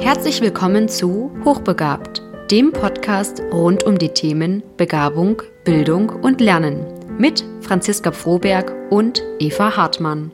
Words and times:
Herzlich 0.00 0.40
willkommen 0.40 0.88
zu 0.88 1.32
Hochbegabt, 1.44 2.22
dem 2.52 2.72
Podcast 2.72 3.42
rund 3.52 3.82
um 3.82 3.98
die 3.98 4.10
Themen 4.10 4.62
Begabung, 4.76 5.42
Bildung 5.64 6.08
und 6.08 6.40
Lernen 6.40 6.86
mit 7.18 7.44
Franziska 7.62 8.12
Froberg 8.12 8.72
und 8.90 9.24
Eva 9.40 9.76
Hartmann. 9.76 10.30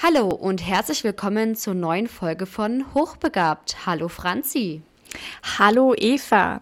Hallo 0.00 0.28
und 0.28 0.64
herzlich 0.64 1.02
willkommen 1.02 1.56
zur 1.56 1.74
neuen 1.74 2.06
Folge 2.06 2.46
von 2.46 2.94
Hochbegabt. 2.94 3.86
Hallo 3.86 4.06
Franzi. 4.06 4.82
Hallo 5.58 5.94
Eva. 5.96 6.60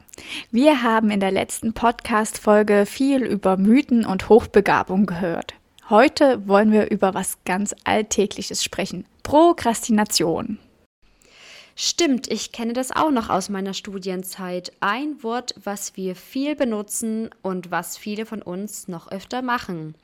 Wir 0.50 0.82
haben 0.82 1.10
in 1.10 1.20
der 1.20 1.30
letzten 1.30 1.74
Podcast-Folge 1.74 2.86
viel 2.86 3.22
über 3.22 3.58
Mythen 3.58 4.06
und 4.06 4.30
Hochbegabung 4.30 5.04
gehört. 5.04 5.52
Heute 5.90 6.48
wollen 6.48 6.72
wir 6.72 6.90
über 6.90 7.12
was 7.12 7.36
ganz 7.44 7.74
Alltägliches 7.84 8.64
sprechen. 8.64 9.04
Prokrastination. 9.22 10.58
Stimmt, 11.82 12.30
ich 12.30 12.52
kenne 12.52 12.74
das 12.74 12.92
auch 12.92 13.10
noch 13.10 13.30
aus 13.30 13.48
meiner 13.48 13.72
Studienzeit. 13.72 14.70
Ein 14.80 15.22
Wort, 15.22 15.54
was 15.64 15.96
wir 15.96 16.14
viel 16.14 16.54
benutzen 16.54 17.30
und 17.40 17.70
was 17.70 17.96
viele 17.96 18.26
von 18.26 18.42
uns 18.42 18.86
noch 18.86 19.10
öfter 19.10 19.40
machen. 19.40 19.94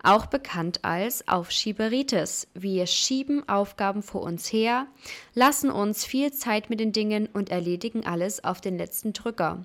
Auch 0.00 0.26
bekannt 0.26 0.84
als 0.84 1.26
Aufschieberitis. 1.26 2.46
Wir 2.54 2.86
schieben 2.86 3.48
Aufgaben 3.48 4.04
vor 4.04 4.22
uns 4.22 4.52
her, 4.52 4.86
lassen 5.34 5.72
uns 5.72 6.04
viel 6.04 6.32
Zeit 6.32 6.70
mit 6.70 6.78
den 6.78 6.92
Dingen 6.92 7.26
und 7.32 7.50
erledigen 7.50 8.06
alles 8.06 8.44
auf 8.44 8.60
den 8.60 8.78
letzten 8.78 9.12
Drücker. 9.12 9.64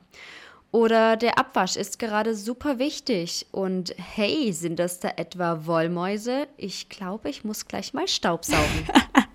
Oder 0.72 1.18
der 1.18 1.38
Abwasch 1.38 1.76
ist 1.76 2.00
gerade 2.00 2.34
super 2.34 2.80
wichtig. 2.80 3.46
Und 3.52 3.94
hey, 3.96 4.54
sind 4.54 4.80
das 4.80 5.00
da 5.00 5.10
etwa 5.18 5.68
Wollmäuse? 5.68 6.48
Ich 6.58 6.90
glaube, 6.90 7.30
ich 7.30 7.44
muss 7.44 7.68
gleich 7.68 7.94
mal 7.94 8.08
Staubsaugen. 8.08 8.88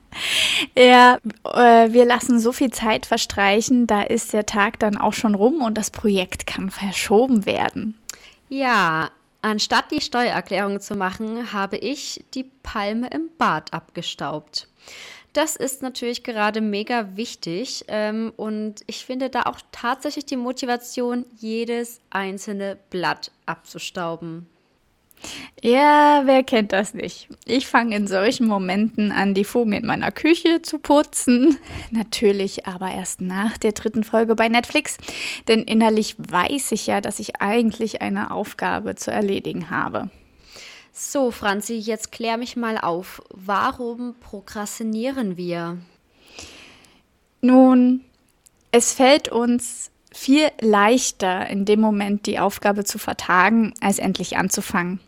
Ja, 0.77 1.19
äh, 1.45 1.93
wir 1.93 2.05
lassen 2.05 2.41
so 2.41 2.53
viel 2.53 2.71
Zeit 2.71 3.07
verstreichen, 3.07 3.87
da 3.87 4.03
ist 4.03 4.33
der 4.33 4.47
Tag 4.47 4.81
dann 4.81 4.97
auch 4.97 5.13
schon 5.13 5.35
rum 5.35 5.63
und 5.63 5.79
das 5.79 5.91
Projekt 5.91 6.47
kann 6.47 6.71
verschoben 6.71 7.47
werden. 7.47 7.97
Ja, 8.49 9.11
anstatt 9.41 9.91
die 9.93 10.01
Steuererklärung 10.01 10.81
zu 10.81 10.97
machen, 10.97 11.53
habe 11.53 11.77
ich 11.77 12.25
die 12.35 12.51
Palme 12.63 13.09
im 13.09 13.31
Bad 13.39 13.73
abgestaubt. 13.73 14.69
Das 15.33 15.57
ist 15.57 15.83
natürlich 15.83 16.23
gerade 16.23 16.61
mega 16.61 17.17
wichtig 17.17 17.85
ähm, 17.89 18.33
und 18.37 18.83
ich 18.87 19.05
finde 19.05 19.31
da 19.31 19.43
auch 19.43 19.59
tatsächlich 19.73 20.27
die 20.27 20.37
Motivation, 20.37 21.25
jedes 21.37 22.01
einzelne 22.11 22.79
Blatt 22.91 23.33
abzustauben. 23.45 24.49
Ja, 25.63 26.23
wer 26.25 26.43
kennt 26.43 26.73
das 26.73 26.93
nicht? 26.93 27.29
Ich 27.47 27.67
fange 27.67 27.97
in 27.97 28.07
solchen 28.07 28.47
Momenten 28.47 29.13
an, 29.13 29.33
die 29.33 29.45
Fugen 29.45 29.73
in 29.73 29.87
meiner 29.87 30.13
Küche 30.13 30.61
zu 30.61 30.79
putzen. 30.79 31.59
Natürlich 31.91 32.67
aber 32.67 32.91
erst 32.91 33.23
nach 33.23 33.57
der 33.57 33.73
dritten 33.73 34.05
Folge 34.05 34.35
bei 34.35 34.49
Netflix. 34.49 34.99
Denn 35.49 35.63
innerlich 35.63 36.17
weiß 36.19 36.73
ich 36.73 36.87
ja, 36.87 37.01
dass 37.01 37.19
ich 37.19 37.41
eigentlich 37.41 38.03
eine 38.03 38.31
Aufgabe 38.31 38.95
zu 38.95 39.11
erledigen 39.11 39.71
habe. 39.71 40.11
So, 40.93 41.31
Franzi, 41.31 41.75
jetzt 41.75 42.13
klär 42.13 42.37
mich 42.37 42.57
mal 42.57 42.79
auf. 42.79 43.23
Warum 43.31 44.15
prokrastinieren 44.21 45.37
wir? 45.37 45.79
Nun, 47.41 48.05
es 48.71 48.93
fällt 48.93 49.29
uns 49.29 49.91
viel 50.15 50.49
leichter, 50.61 51.49
in 51.49 51.65
dem 51.65 51.81
Moment 51.81 52.27
die 52.27 52.39
Aufgabe 52.39 52.85
zu 52.85 52.99
vertagen, 52.99 53.75
als 53.81 53.99
endlich 53.99 54.37
anzufangen. 54.37 55.01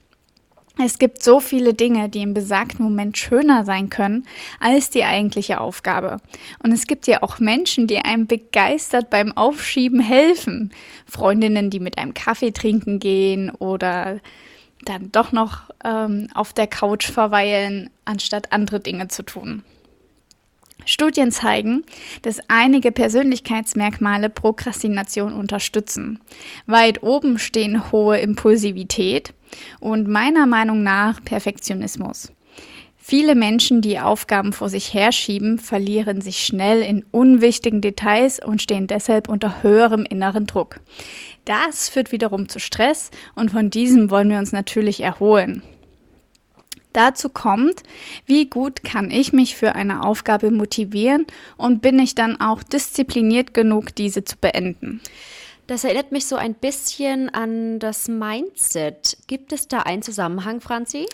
Es 0.78 0.98
gibt 0.98 1.22
so 1.22 1.40
viele 1.40 1.72
Dinge, 1.72 2.10
die 2.10 2.20
im 2.20 2.34
besagten 2.34 2.84
Moment 2.84 3.16
schöner 3.16 3.64
sein 3.64 3.88
können 3.88 4.26
als 4.60 4.90
die 4.90 5.04
eigentliche 5.04 5.58
Aufgabe. 5.58 6.18
Und 6.62 6.70
es 6.70 6.86
gibt 6.86 7.06
ja 7.06 7.22
auch 7.22 7.38
Menschen, 7.38 7.86
die 7.86 7.96
einem 7.98 8.26
begeistert 8.26 9.08
beim 9.08 9.34
Aufschieben 9.34 10.00
helfen. 10.00 10.74
Freundinnen, 11.06 11.70
die 11.70 11.80
mit 11.80 11.96
einem 11.96 12.12
Kaffee 12.12 12.50
trinken 12.50 12.98
gehen 12.98 13.50
oder 13.50 14.20
dann 14.84 15.10
doch 15.12 15.32
noch 15.32 15.62
ähm, 15.82 16.28
auf 16.34 16.52
der 16.52 16.66
Couch 16.66 17.10
verweilen, 17.10 17.88
anstatt 18.04 18.52
andere 18.52 18.78
Dinge 18.78 19.08
zu 19.08 19.22
tun. 19.22 19.62
Studien 20.84 21.32
zeigen, 21.32 21.84
dass 22.22 22.40
einige 22.48 22.92
Persönlichkeitsmerkmale 22.92 24.30
Prokrastination 24.30 25.32
unterstützen. 25.32 26.20
Weit 26.66 27.02
oben 27.02 27.38
stehen 27.38 27.90
hohe 27.90 28.18
Impulsivität 28.18 29.34
und 29.80 30.08
meiner 30.08 30.46
Meinung 30.46 30.82
nach 30.82 31.22
Perfektionismus. 31.24 32.32
Viele 33.08 33.36
Menschen, 33.36 33.82
die 33.82 34.00
Aufgaben 34.00 34.52
vor 34.52 34.68
sich 34.68 34.92
herschieben, 34.92 35.60
verlieren 35.60 36.20
sich 36.20 36.44
schnell 36.44 36.82
in 36.82 37.04
unwichtigen 37.12 37.80
Details 37.80 38.44
und 38.44 38.60
stehen 38.60 38.88
deshalb 38.88 39.28
unter 39.28 39.62
höherem 39.62 40.04
inneren 40.04 40.46
Druck. 40.46 40.80
Das 41.44 41.88
führt 41.88 42.10
wiederum 42.10 42.48
zu 42.48 42.58
Stress 42.58 43.12
und 43.36 43.52
von 43.52 43.70
diesem 43.70 44.10
wollen 44.10 44.28
wir 44.28 44.38
uns 44.38 44.50
natürlich 44.50 45.04
erholen. 45.04 45.62
Dazu 46.96 47.28
kommt, 47.28 47.82
wie 48.24 48.46
gut 48.48 48.82
kann 48.82 49.10
ich 49.10 49.34
mich 49.34 49.54
für 49.54 49.74
eine 49.74 50.02
Aufgabe 50.02 50.50
motivieren 50.50 51.26
und 51.58 51.82
bin 51.82 51.98
ich 51.98 52.14
dann 52.14 52.40
auch 52.40 52.62
diszipliniert 52.62 53.52
genug, 53.52 53.94
diese 53.94 54.24
zu 54.24 54.38
beenden. 54.38 55.02
Das 55.66 55.84
erinnert 55.84 56.10
mich 56.10 56.24
so 56.24 56.36
ein 56.36 56.54
bisschen 56.54 57.28
an 57.28 57.80
das 57.80 58.08
Mindset. 58.08 59.18
Gibt 59.26 59.52
es 59.52 59.68
da 59.68 59.80
einen 59.80 60.00
Zusammenhang, 60.00 60.62
Franzi? 60.62 61.06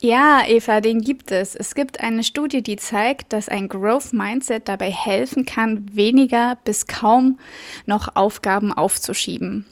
Ja, 0.00 0.42
Eva, 0.46 0.80
den 0.80 1.02
gibt 1.02 1.30
es. 1.32 1.54
Es 1.54 1.74
gibt 1.74 2.00
eine 2.00 2.24
Studie, 2.24 2.62
die 2.62 2.76
zeigt, 2.76 3.34
dass 3.34 3.50
ein 3.50 3.68
Growth 3.68 4.14
Mindset 4.14 4.68
dabei 4.68 4.90
helfen 4.90 5.44
kann, 5.44 5.86
weniger 5.94 6.56
bis 6.64 6.86
kaum 6.86 7.38
noch 7.84 8.16
Aufgaben 8.16 8.72
aufzuschieben. 8.72 9.66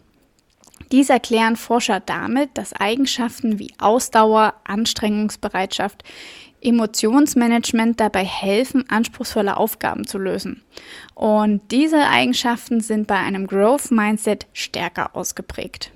Dies 0.92 1.10
erklären 1.10 1.56
Forscher 1.56 2.00
damit, 2.00 2.50
dass 2.54 2.72
Eigenschaften 2.72 3.58
wie 3.58 3.72
Ausdauer, 3.78 4.54
Anstrengungsbereitschaft, 4.64 6.04
Emotionsmanagement 6.60 8.00
dabei 8.00 8.24
helfen, 8.24 8.88
anspruchsvolle 8.88 9.56
Aufgaben 9.56 10.06
zu 10.06 10.18
lösen. 10.18 10.62
Und 11.14 11.60
diese 11.70 12.06
Eigenschaften 12.08 12.80
sind 12.80 13.06
bei 13.06 13.16
einem 13.16 13.46
Growth 13.46 13.90
Mindset 13.90 14.46
stärker 14.52 15.14
ausgeprägt. 15.14 15.92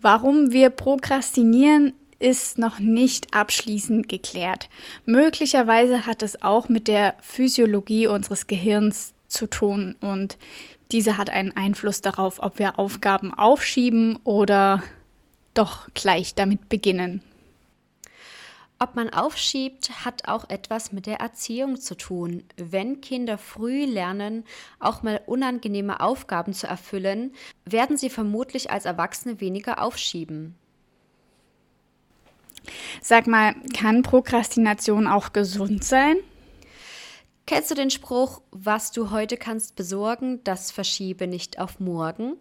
Warum 0.00 0.52
wir 0.52 0.70
prokrastinieren, 0.70 1.92
ist 2.18 2.58
noch 2.58 2.78
nicht 2.78 3.34
abschließend 3.34 4.08
geklärt. 4.08 4.70
Möglicherweise 5.04 6.06
hat 6.06 6.22
es 6.22 6.42
auch 6.42 6.68
mit 6.68 6.88
der 6.88 7.14
Physiologie 7.20 8.06
unseres 8.06 8.46
Gehirns 8.46 9.12
zu 9.28 9.46
tun 9.46 9.96
und 10.00 10.38
diese 10.92 11.18
hat 11.18 11.30
einen 11.30 11.56
Einfluss 11.56 12.00
darauf, 12.00 12.42
ob 12.42 12.58
wir 12.58 12.78
Aufgaben 12.78 13.34
aufschieben 13.34 14.18
oder 14.24 14.82
doch 15.54 15.88
gleich 15.94 16.34
damit 16.34 16.68
beginnen. 16.68 17.22
Ob 18.78 18.94
man 18.94 19.08
aufschiebt, 19.08 20.04
hat 20.04 20.28
auch 20.28 20.50
etwas 20.50 20.92
mit 20.92 21.06
der 21.06 21.18
Erziehung 21.18 21.80
zu 21.80 21.96
tun. 21.96 22.44
Wenn 22.56 23.00
Kinder 23.00 23.38
früh 23.38 23.86
lernen, 23.86 24.44
auch 24.78 25.02
mal 25.02 25.22
unangenehme 25.24 26.00
Aufgaben 26.00 26.52
zu 26.52 26.66
erfüllen, 26.66 27.32
werden 27.64 27.96
sie 27.96 28.10
vermutlich 28.10 28.70
als 28.70 28.84
Erwachsene 28.84 29.40
weniger 29.40 29.82
aufschieben. 29.82 30.54
Sag 33.00 33.26
mal, 33.26 33.54
kann 33.74 34.02
Prokrastination 34.02 35.06
auch 35.06 35.32
gesund 35.32 35.82
sein? 35.82 36.16
Kennst 37.46 37.70
du 37.70 37.76
den 37.76 37.90
Spruch, 37.90 38.42
was 38.50 38.90
du 38.90 39.10
heute 39.10 39.36
kannst 39.36 39.76
besorgen, 39.76 40.42
das 40.42 40.72
verschiebe 40.72 41.28
nicht 41.28 41.60
auf 41.60 41.78
morgen? 41.78 42.38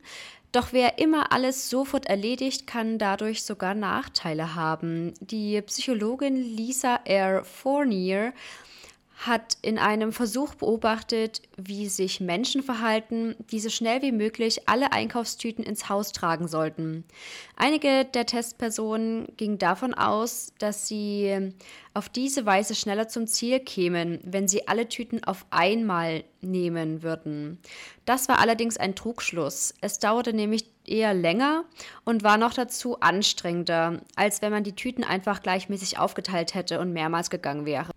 Doch 0.52 0.74
wer 0.74 0.98
immer 0.98 1.32
alles 1.32 1.70
sofort 1.70 2.08
erledigt, 2.08 2.66
kann 2.66 2.98
dadurch 2.98 3.44
sogar 3.44 3.76
Nachteile 3.76 4.56
haben. 4.56 5.14
Die 5.20 5.62
Psychologin 5.62 6.36
Lisa 6.36 7.02
R. 7.06 7.44
Fournier 7.44 8.34
hat 9.18 9.58
in 9.62 9.80
einem 9.80 10.12
Versuch 10.12 10.56
beobachtet, 10.56 11.42
wie 11.58 11.88
sich 11.88 12.20
Menschen 12.20 12.62
verhalten, 12.62 13.36
die 13.52 13.60
so 13.60 13.70
schnell 13.70 14.02
wie 14.02 14.12
möglich 14.12 14.68
alle 14.68 14.92
Einkaufstüten 14.92 15.64
ins 15.64 15.90
Haus 15.90 16.12
tragen 16.12 16.48
sollten. 16.48 17.06
Einige 17.56 18.06
der 18.06 18.26
Testpersonen 18.26 19.28
gingen 19.38 19.58
davon 19.58 19.94
aus, 19.94 20.54
dass 20.60 20.88
sie 20.88 21.54
auf 21.94 22.10
diese 22.10 22.46
Weise 22.46 22.76
schneller 22.76 23.08
zum 23.08 23.26
Ziel 23.26 23.62
kämen, 23.62 24.20
wenn 24.24 24.50
sie 24.50 24.68
alle 24.68 24.90
Tüten 24.90 25.24
auf 25.24 25.46
einmal 25.50 26.26
nehmen 26.42 27.02
würden. 27.02 27.58
Das 28.04 28.28
war 28.28 28.40
allerdings 28.40 28.76
ein 28.76 28.96
Trugschluss. 28.96 29.74
Es 29.80 29.98
dauerte 30.00 30.34
nämlich 30.34 30.66
eher 30.86 31.14
länger 31.14 31.64
und 32.04 32.24
war 32.24 32.38
noch 32.38 32.54
dazu 32.54 33.00
anstrengender, 33.00 34.02
als 34.16 34.42
wenn 34.42 34.52
man 34.52 34.66
die 34.66 34.76
Tüten 34.76 35.06
einfach 35.06 35.42
gleichmäßig 35.42 35.98
aufgeteilt 35.98 36.54
hätte 36.54 36.80
und 36.80 36.92
mehrmals 36.92 37.30
gegangen 37.30 37.66
wäre. 37.66 37.95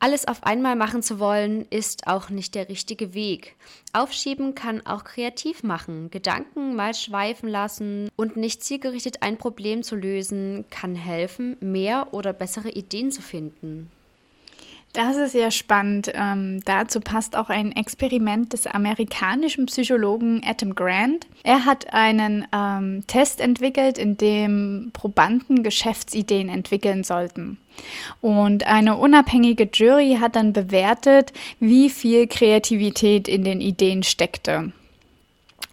Alles 0.00 0.28
auf 0.28 0.44
einmal 0.44 0.76
machen 0.76 1.02
zu 1.02 1.18
wollen, 1.18 1.66
ist 1.70 2.06
auch 2.06 2.30
nicht 2.30 2.54
der 2.54 2.68
richtige 2.68 3.14
Weg. 3.14 3.56
Aufschieben 3.92 4.54
kann 4.54 4.86
auch 4.86 5.02
kreativ 5.02 5.64
machen. 5.64 6.08
Gedanken 6.10 6.76
mal 6.76 6.94
schweifen 6.94 7.48
lassen 7.48 8.08
und 8.14 8.36
nicht 8.36 8.62
zielgerichtet 8.62 9.22
ein 9.22 9.38
Problem 9.38 9.82
zu 9.82 9.96
lösen, 9.96 10.66
kann 10.70 10.94
helfen, 10.94 11.56
mehr 11.60 12.08
oder 12.12 12.32
bessere 12.32 12.70
Ideen 12.70 13.10
zu 13.10 13.22
finden. 13.22 13.90
Das 14.98 15.16
ist 15.16 15.32
ja 15.32 15.52
spannend. 15.52 16.10
Ähm, 16.12 16.60
dazu 16.64 16.98
passt 16.98 17.36
auch 17.36 17.50
ein 17.50 17.70
Experiment 17.70 18.52
des 18.52 18.66
amerikanischen 18.66 19.66
Psychologen 19.66 20.42
Adam 20.44 20.74
Grant. 20.74 21.28
Er 21.44 21.66
hat 21.66 21.94
einen 21.94 22.48
ähm, 22.52 23.04
Test 23.06 23.40
entwickelt, 23.40 23.96
in 23.96 24.16
dem 24.16 24.90
Probanden 24.92 25.62
Geschäftsideen 25.62 26.48
entwickeln 26.48 27.04
sollten. 27.04 27.58
Und 28.20 28.66
eine 28.66 28.96
unabhängige 28.96 29.70
Jury 29.72 30.16
hat 30.20 30.34
dann 30.34 30.52
bewertet, 30.52 31.32
wie 31.60 31.90
viel 31.90 32.26
Kreativität 32.26 33.28
in 33.28 33.44
den 33.44 33.60
Ideen 33.60 34.02
steckte. 34.02 34.72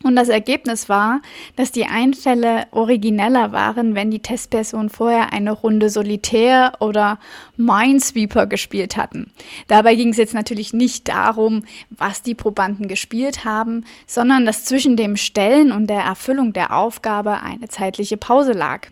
Und 0.06 0.16
das 0.16 0.30
Ergebnis 0.30 0.88
war, 0.88 1.20
dass 1.56 1.72
die 1.72 1.88
Einfälle 1.88 2.68
origineller 2.70 3.52
waren, 3.54 3.96
wenn 3.96 4.12
die 4.12 4.20
Testpersonen 4.20 4.90
vorher 4.90 5.34
eine 5.34 5.52
Runde 5.52 5.90
Solitär 5.90 6.74
oder 6.80 7.18
Minesweeper 7.58 8.46
gespielt 8.46 8.98
hatten. 8.98 9.32
Dabei 9.68 9.96
ging 9.96 10.10
es 10.10 10.18
jetzt 10.18 10.36
natürlich 10.36 10.74
nicht 10.74 11.08
darum, 11.08 11.64
was 11.90 12.22
die 12.22 12.36
Probanden 12.36 12.88
gespielt 12.88 13.46
haben, 13.46 13.84
sondern 14.06 14.46
dass 14.46 14.66
zwischen 14.66 14.96
dem 14.96 15.18
Stellen 15.18 15.72
und 15.72 15.88
der 15.88 16.02
Erfüllung 16.02 16.54
der 16.54 16.78
Aufgabe 16.78 17.42
eine 17.42 17.68
zeitliche 17.68 18.18
Pause 18.18 18.52
lag. 18.52 18.90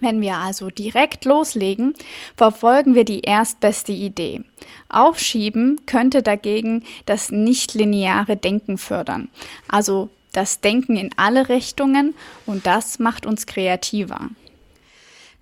Wenn 0.00 0.20
wir 0.20 0.36
also 0.36 0.70
direkt 0.70 1.24
loslegen, 1.24 1.94
verfolgen 2.36 2.94
wir 2.94 3.04
die 3.04 3.20
erstbeste 3.20 3.92
Idee. 3.92 4.42
Aufschieben 4.88 5.80
könnte 5.86 6.22
dagegen 6.22 6.84
das 7.06 7.30
nichtlineare 7.30 8.36
Denken 8.36 8.78
fördern, 8.78 9.28
also 9.68 10.08
das 10.32 10.60
Denken 10.60 10.96
in 10.96 11.10
alle 11.16 11.48
Richtungen 11.48 12.14
und 12.46 12.66
das 12.66 12.98
macht 12.98 13.26
uns 13.26 13.46
kreativer. 13.46 14.30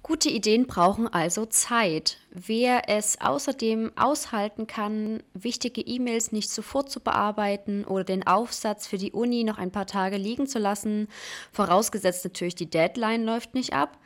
Gute 0.03 0.31
Ideen 0.31 0.67
brauchen 0.67 1.07
also 1.07 1.45
Zeit. 1.45 2.17
Wer 2.31 2.89
es 2.89 3.21
außerdem 3.21 3.93
aushalten 3.95 4.67
kann, 4.67 5.23
wichtige 5.35 5.83
E-Mails 5.83 6.33
nicht 6.33 6.49
sofort 6.49 6.91
zu 6.91 7.01
bearbeiten 7.01 7.85
oder 7.85 8.05
den 8.05 8.27
Aufsatz 8.27 8.87
für 8.87 8.97
die 8.97 9.13
Uni 9.13 9.45
noch 9.45 9.59
ein 9.59 9.71
paar 9.71 9.87
Tage 9.87 10.17
liegen 10.17 10.47
zu 10.47 10.59
lassen, 10.59 11.09
vorausgesetzt 11.53 12.25
natürlich 12.25 12.55
die 12.55 12.71
Deadline 12.71 13.25
läuft 13.25 13.53
nicht 13.53 13.75
ab, 13.75 13.99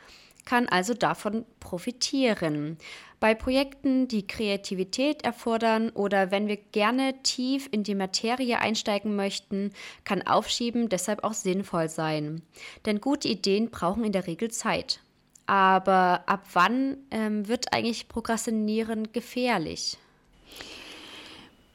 kann 0.45 0.67
also 0.67 0.93
davon 0.93 1.45
profitieren. 1.59 2.77
Bei 3.19 3.35
Projekten, 3.35 4.09
die 4.09 4.27
Kreativität 4.27 5.23
erfordern 5.23 5.89
oder 5.91 6.29
wenn 6.29 6.47
wir 6.47 6.57
gerne 6.57 7.13
tief 7.23 7.69
in 7.71 7.83
die 7.83 7.95
Materie 7.95 8.59
einsteigen 8.59 9.15
möchten, 9.15 9.71
kann 10.03 10.21
Aufschieben 10.21 10.89
deshalb 10.89 11.23
auch 11.23 11.33
sinnvoll 11.33 11.87
sein. 11.87 12.41
Denn 12.85 12.99
gute 12.99 13.29
Ideen 13.29 13.69
brauchen 13.69 14.03
in 14.03 14.11
der 14.11 14.27
Regel 14.27 14.51
Zeit. 14.51 14.99
Aber 15.45 16.23
ab 16.25 16.45
wann 16.53 16.97
ähm, 17.11 17.47
wird 17.47 17.73
eigentlich 17.73 18.09
Prokrastinieren 18.09 19.13
gefährlich? 19.13 19.97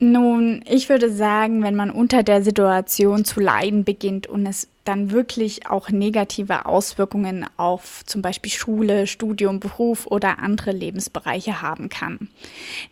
Nun, 0.00 0.62
ich 0.68 0.88
würde 0.88 1.10
sagen, 1.10 1.62
wenn 1.62 1.74
man 1.74 1.90
unter 1.90 2.22
der 2.22 2.42
Situation 2.42 3.24
zu 3.24 3.40
leiden 3.40 3.84
beginnt 3.84 4.26
und 4.26 4.46
es 4.46 4.68
dann 4.88 5.10
wirklich 5.10 5.66
auch 5.66 5.90
negative 5.90 6.66
Auswirkungen 6.66 7.46
auf 7.56 8.02
zum 8.06 8.22
Beispiel 8.22 8.50
Schule, 8.50 9.06
Studium, 9.06 9.60
Beruf 9.60 10.06
oder 10.06 10.38
andere 10.38 10.72
Lebensbereiche 10.72 11.60
haben 11.60 11.88
kann. 11.88 12.30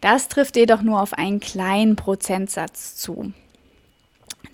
Das 0.00 0.28
trifft 0.28 0.56
jedoch 0.56 0.82
nur 0.82 1.00
auf 1.00 1.14
einen 1.14 1.40
kleinen 1.40 1.96
Prozentsatz 1.96 2.96
zu. 2.96 3.32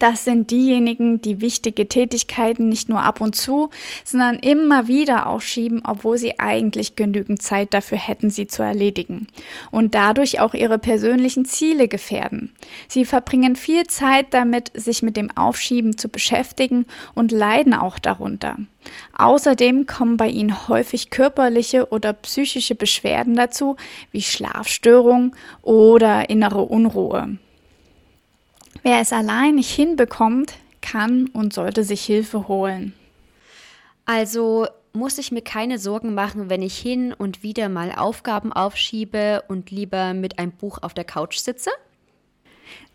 Das 0.02 0.24
sind 0.24 0.50
diejenigen, 0.50 1.22
die 1.22 1.40
wichtige 1.40 1.86
Tätigkeiten 1.86 2.68
nicht 2.68 2.88
nur 2.88 3.04
ab 3.04 3.20
und 3.20 3.36
zu, 3.36 3.70
sondern 4.04 4.34
immer 4.40 4.88
wieder 4.88 5.28
aufschieben, 5.28 5.82
obwohl 5.86 6.18
sie 6.18 6.40
eigentlich 6.40 6.96
genügend 6.96 7.40
Zeit 7.40 7.72
dafür 7.72 7.98
hätten, 7.98 8.28
sie 8.28 8.48
zu 8.48 8.64
erledigen 8.64 9.28
und 9.70 9.94
dadurch 9.94 10.40
auch 10.40 10.54
ihre 10.54 10.80
persönlichen 10.80 11.44
Ziele 11.44 11.86
gefährden. 11.86 12.52
Sie 12.88 13.04
verbringen 13.04 13.54
viel 13.54 13.86
Zeit 13.86 14.34
damit, 14.34 14.72
sich 14.74 15.04
mit 15.04 15.16
dem 15.16 15.30
Aufschieben 15.36 15.96
zu 15.96 16.08
beschäftigen 16.08 16.86
und 17.14 17.30
leiden 17.30 17.72
auch 17.72 18.00
darunter. 18.00 18.56
Außerdem 19.16 19.86
kommen 19.86 20.16
bei 20.16 20.26
ihnen 20.26 20.66
häufig 20.66 21.10
körperliche 21.10 21.92
oder 21.92 22.12
psychische 22.12 22.74
Beschwerden 22.74 23.36
dazu, 23.36 23.76
wie 24.10 24.22
Schlafstörungen 24.22 25.36
oder 25.62 26.28
innere 26.28 26.62
Unruhe. 26.62 27.38
Wer 28.82 29.00
es 29.00 29.12
allein 29.12 29.54
nicht 29.54 29.70
hinbekommt, 29.70 30.54
kann 30.80 31.28
und 31.28 31.52
sollte 31.52 31.84
sich 31.84 32.04
Hilfe 32.04 32.48
holen. 32.48 32.94
Also 34.04 34.66
muss 34.92 35.18
ich 35.18 35.30
mir 35.30 35.42
keine 35.42 35.78
Sorgen 35.78 36.14
machen, 36.14 36.50
wenn 36.50 36.62
ich 36.62 36.76
hin 36.76 37.12
und 37.12 37.42
wieder 37.42 37.68
mal 37.68 37.92
Aufgaben 37.92 38.52
aufschiebe 38.52 39.44
und 39.48 39.70
lieber 39.70 40.14
mit 40.14 40.38
einem 40.38 40.52
Buch 40.52 40.78
auf 40.82 40.94
der 40.94 41.04
Couch 41.04 41.38
sitze? 41.38 41.70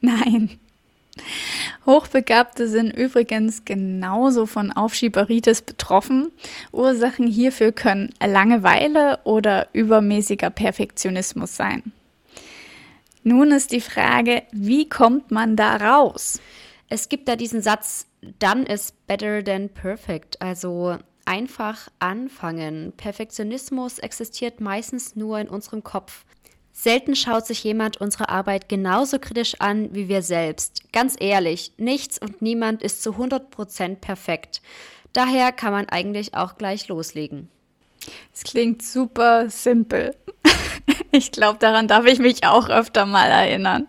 Nein. 0.02 0.60
Hochbegabte 1.86 2.68
sind 2.68 2.92
übrigens 2.92 3.66
genauso 3.66 4.46
von 4.46 4.72
Aufschieberitis 4.72 5.62
betroffen. 5.62 6.32
Ursachen 6.72 7.28
hierfür 7.28 7.72
können 7.72 8.14
Langeweile 8.24 9.20
oder 9.24 9.70
übermäßiger 9.74 10.50
Perfektionismus 10.50 11.56
sein. 11.56 11.94
Nun 13.28 13.52
ist 13.52 13.74
die 13.74 13.82
Frage, 13.82 14.44
wie 14.54 14.88
kommt 14.88 15.32
man 15.32 15.58
da 15.58 15.76
raus? 15.76 16.40
Es 16.88 17.10
gibt 17.10 17.28
da 17.28 17.36
diesen 17.36 17.62
Satz, 17.62 18.08
done 18.40 18.64
is 18.64 18.94
better 19.06 19.44
than 19.44 19.68
perfect. 19.68 20.42
Also 20.42 20.98
einfach 21.26 21.90
anfangen. 22.00 22.94
Perfektionismus 22.96 24.00
existiert 24.00 24.62
meistens 24.62 25.18
nur 25.18 25.40
in 25.40 25.50
unserem 25.50 25.84
Kopf. 25.84 26.24
Selten 26.72 27.18
schaut 27.18 27.46
sich 27.46 27.66
jemand 27.66 27.98
unsere 27.98 28.30
Arbeit 28.30 28.70
genauso 28.70 29.20
kritisch 29.20 29.56
an 29.60 29.94
wie 29.94 30.08
wir 30.08 30.22
selbst. 30.22 30.94
Ganz 30.94 31.18
ehrlich, 31.20 31.74
nichts 31.76 32.18
und 32.18 32.42
niemand 32.42 32.82
ist 32.82 33.04
zu 33.04 33.10
100% 33.10 33.96
perfekt. 33.96 34.62
Daher 35.12 35.52
kann 35.52 35.74
man 35.74 35.90
eigentlich 35.90 36.34
auch 36.34 36.56
gleich 36.58 36.88
loslegen. 36.88 37.50
Es 38.34 38.44
klingt 38.44 38.84
super 38.84 39.50
simpel. 39.50 40.16
Ich 41.18 41.32
glaube, 41.32 41.58
daran 41.60 41.88
darf 41.88 42.06
ich 42.06 42.20
mich 42.20 42.46
auch 42.46 42.70
öfter 42.70 43.08
mal 43.08 43.26
erinnern. 43.26 43.88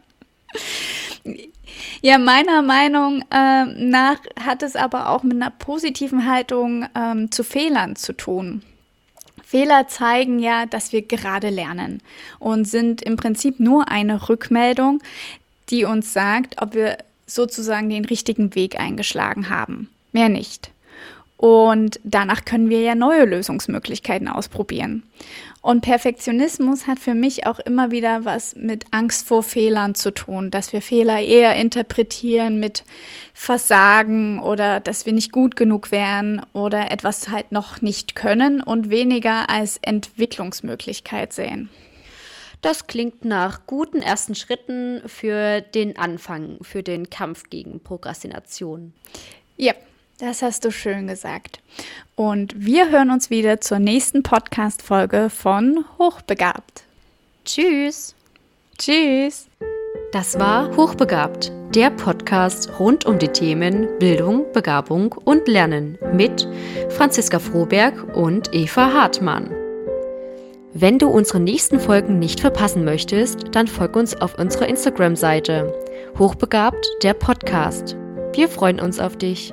Ja, 2.01 2.17
meiner 2.17 2.63
Meinung 2.63 3.23
äh, 3.31 3.67
nach 3.67 4.17
hat 4.41 4.63
es 4.63 4.77
aber 4.77 5.11
auch 5.11 5.23
mit 5.23 5.35
einer 5.35 5.51
positiven 5.51 6.27
Haltung 6.27 6.87
ähm, 6.95 7.31
zu 7.31 7.45
Fehlern 7.45 7.97
zu 7.97 8.15
tun. 8.15 8.63
Fehler 9.45 9.89
zeigen 9.89 10.39
ja, 10.39 10.65
dass 10.65 10.93
wir 10.93 11.03
gerade 11.03 11.51
lernen 11.51 12.03
und 12.39 12.65
sind 12.65 13.03
im 13.03 13.17
Prinzip 13.17 13.61
nur 13.61 13.89
eine 13.89 14.31
Rückmeldung, 14.31 15.03
die 15.69 15.85
uns 15.85 16.15
sagt, 16.15 16.63
ob 16.63 16.75
wir 16.75 16.97
sozusagen 17.27 17.91
den 17.91 18.06
richtigen 18.06 18.55
Weg 18.55 18.81
eingeschlagen 18.81 19.51
haben. 19.51 19.91
Mehr 20.13 20.31
nicht. 20.31 20.70
Und 21.39 22.01
danach 22.03 22.45
können 22.45 22.69
wir 22.69 22.81
ja 22.81 22.97
neue 22.97 23.25
Lösungsmöglichkeiten 23.25 24.27
ausprobieren. 24.27 25.05
Und 25.63 25.83
Perfektionismus 25.83 26.89
hat 26.89 26.99
für 26.99 27.15
mich 27.15 27.47
auch 27.47 27.61
immer 27.61 27.93
wieder 27.93 28.25
was 28.25 28.57
mit 28.57 28.87
Angst 28.91 29.27
vor 29.27 29.45
Fehlern 29.45 29.95
zu 29.95 30.13
tun, 30.13 30.51
dass 30.51 30.73
wir 30.73 30.83
Fehler 30.83 31.21
eher 31.21 31.55
interpretieren 31.55 32.59
mit 32.59 32.85
Versagen 33.35 34.41
oder 34.41 34.81
dass 34.81 35.07
wir 35.07 35.13
nicht 35.13 35.31
gut 35.31 35.55
genug 35.55 35.93
wären 35.93 36.43
oder 36.55 36.91
etwas 36.91 37.29
halt 37.29 37.53
noch 37.53 37.83
nicht 37.83 38.17
können 38.17 38.61
und 38.61 38.91
weniger 38.91 39.49
als 39.49 39.79
Entwicklungsmöglichkeit 39.83 41.33
sehen. 41.33 41.69
Das 42.63 42.89
klingt 42.89 43.25
nach 43.25 43.67
guten 43.67 44.03
ersten 44.03 44.35
Schritten 44.35 45.03
für 45.07 45.61
den 45.61 45.97
Anfang, 45.97 46.59
für 46.63 46.83
den 46.83 47.11
Kampf 47.11 47.51
gegen 47.51 47.79
Prokrastination. 47.81 48.93
Ja, 49.57 49.75
das 50.19 50.43
hast 50.43 50.65
du 50.65 50.70
schön 50.70 51.06
gesagt. 51.06 51.60
Und 52.15 52.55
wir 52.56 52.91
hören 52.91 53.10
uns 53.10 53.31
wieder 53.31 53.60
zur 53.60 53.79
nächsten 53.79 54.22
Podcast-Folge 54.22 55.31
von 55.31 55.84
Hochbegabt. 55.98 56.84
Tschüss. 57.44 58.15
Tschüss. 58.77 59.46
Das 60.13 60.39
war 60.39 60.75
Hochbegabt, 60.77 61.53
der 61.75 61.91
Podcast 61.91 62.70
rund 62.79 63.05
um 63.05 63.19
die 63.19 63.29
Themen 63.29 63.89
Bildung, 63.98 64.46
Begabung 64.53 65.13
und 65.13 65.46
Lernen 65.48 65.98
mit 66.15 66.48
Franziska 66.89 67.39
Froberg 67.39 68.17
und 68.17 68.55
Eva 68.55 68.93
Hartmann. 68.93 69.55
Wenn 70.72 70.98
du 70.98 71.08
unsere 71.08 71.41
nächsten 71.41 71.81
Folgen 71.81 72.19
nicht 72.19 72.41
verpassen 72.41 72.84
möchtest, 72.84 73.46
dann 73.53 73.67
folg 73.67 73.96
uns 73.96 74.15
auf 74.20 74.39
unserer 74.39 74.69
Instagram-Seite 74.69 75.75
Hochbegabt, 76.19 76.87
der 77.03 77.15
Podcast. 77.15 77.96
Wir 78.34 78.48
freuen 78.48 78.81
uns 78.81 79.01
auf 79.01 79.17
dich. 79.17 79.53